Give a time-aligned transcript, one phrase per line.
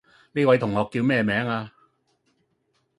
[0.31, 1.71] 呢位同學叫咩名呀?